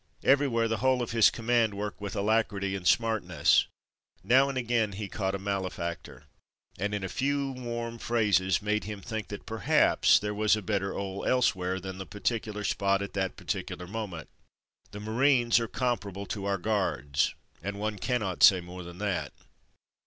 [0.23, 3.67] Everywhere the whole of his command worked with alacrity and smart ness.
[4.23, 6.23] Now and again he caught a male factor,
[6.79, 10.91] and in a few warm phrases made him think that perhaps there was a ''better
[10.97, 14.27] 'ole'' elsewhere than that particular spot at that particular moment.
[14.89, 19.33] The Marines are comparable to our Guards, and one cannot say more than that.